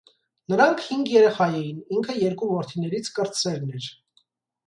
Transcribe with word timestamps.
Նրանք 0.51 0.79
հինգ 0.85 1.09
երեխա 1.15 1.45
էին, 1.57 1.83
ինքը 1.97 2.15
երկու 2.21 2.49
որդիներից 2.53 3.13
կրտսերն 3.19 3.77
էր։ 3.81 3.91